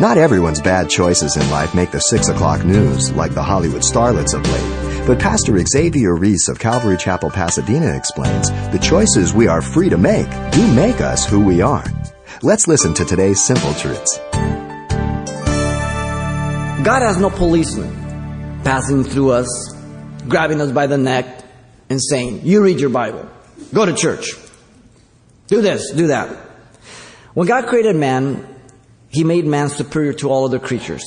[0.00, 4.32] Not everyone's bad choices in life make the 6 o'clock news, like the Hollywood starlets
[4.32, 5.06] of late.
[5.08, 9.98] But Pastor Xavier Reese of Calvary Chapel, Pasadena explains the choices we are free to
[9.98, 11.84] make do make us who we are.
[12.42, 14.20] Let's listen to today's simple truths.
[16.84, 17.90] God has no policeman
[18.62, 19.48] passing through us,
[20.28, 21.42] grabbing us by the neck,
[21.90, 23.28] and saying, You read your Bible,
[23.74, 24.30] go to church,
[25.48, 26.28] do this, do that.
[27.34, 28.57] When God created man,
[29.10, 31.02] he made man superior to all other creatures.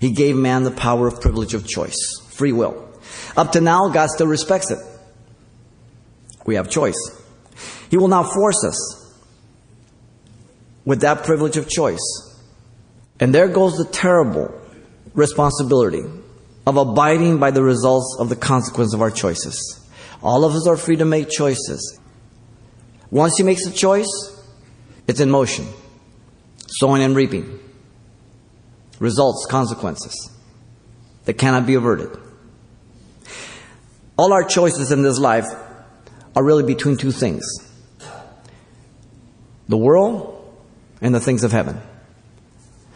[0.00, 1.96] He gave man the power of privilege of choice,
[2.30, 2.88] free will.
[3.36, 4.78] Up to now, God still respects it.
[6.46, 6.96] We have choice.
[7.90, 9.16] He will now force us
[10.84, 12.36] with that privilege of choice.
[13.20, 14.54] And there goes the terrible
[15.14, 16.04] responsibility
[16.66, 19.86] of abiding by the results of the consequence of our choices.
[20.22, 21.98] All of us are free to make choices.
[23.10, 24.06] Once he makes a choice,
[25.06, 25.66] it's in motion
[26.68, 27.58] sowing and reaping.
[28.98, 30.30] Results, consequences
[31.24, 32.16] that cannot be averted.
[34.16, 35.46] All our choices in this life
[36.34, 37.44] are really between two things
[39.68, 40.34] the world
[41.00, 41.78] and the things of heaven.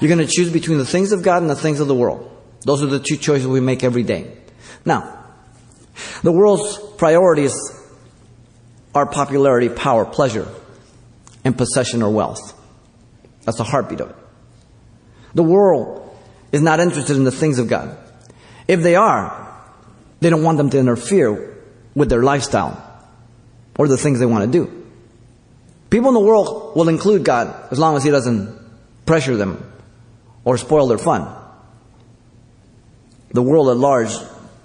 [0.00, 2.30] You're going to choose between the things of God and the things of the world.
[2.62, 4.34] Those are the two choices we make every day.
[4.84, 5.24] Now,
[6.22, 7.54] the world's priorities
[8.94, 10.48] are popularity, power, pleasure,
[11.44, 12.58] and possession or wealth.
[13.44, 14.16] That's the heartbeat of it.
[15.34, 16.16] The world
[16.52, 17.98] is not interested in the things of God.
[18.68, 19.44] If they are,
[20.20, 21.58] they don't want them to interfere
[21.94, 22.80] with their lifestyle
[23.76, 24.84] or the things they want to do.
[25.90, 28.58] People in the world will include God as long as He doesn't
[29.06, 29.72] pressure them
[30.44, 31.28] or spoil their fun.
[33.30, 34.12] The world at large,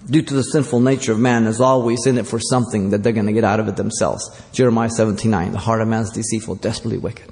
[0.08, 3.14] due to the sinful nature of man, is always in it for something that they're
[3.14, 4.30] going to get out of it themselves.
[4.54, 7.32] Jeremiah 79, the heart of man is deceitful, desperately wicked.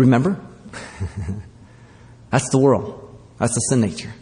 [0.00, 0.40] Remember?
[2.30, 3.18] That's the world.
[3.38, 4.12] That's the sin nature.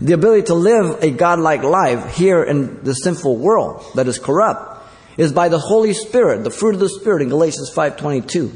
[0.00, 4.86] The ability to live a godlike life here in the sinful world that is corrupt
[5.16, 8.52] is by the Holy Spirit, the fruit of the Spirit in Galatians 5.22.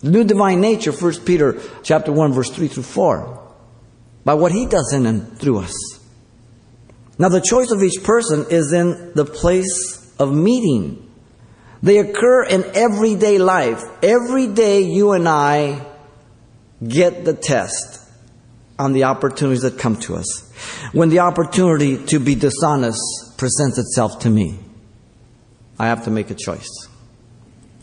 [0.00, 3.52] The new divine nature, 1 Peter chapter 1, verse 3 through 4.
[4.24, 6.00] By what he does in and through us.
[7.16, 11.09] Now the choice of each person is in the place of meeting
[11.82, 13.82] they occur in everyday life.
[14.02, 15.86] Every day you and I
[16.86, 18.00] get the test
[18.78, 20.50] on the opportunities that come to us.
[20.92, 23.00] When the opportunity to be dishonest
[23.36, 24.58] presents itself to me,
[25.78, 26.88] I have to make a choice.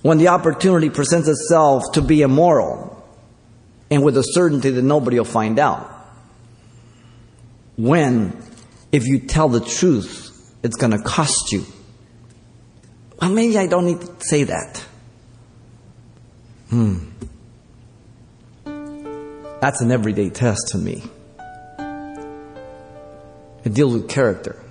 [0.02, 2.98] When the opportunity presents itself to be immoral,
[3.90, 5.90] and with a certainty that nobody will find out.
[7.78, 8.42] When,
[8.92, 11.66] if you tell the truth, it's going to cost you
[13.20, 14.86] well, maybe I don't need to say that.
[16.70, 16.98] Hmm.
[19.60, 21.04] That's an everyday test to me.
[23.64, 24.64] It deals with character.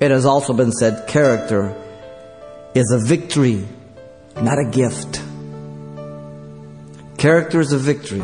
[0.00, 1.76] It has also been said character
[2.74, 3.66] is a victory,
[4.40, 5.22] not a gift.
[7.18, 8.22] Character is a victory,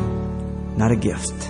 [0.75, 1.49] not a gift.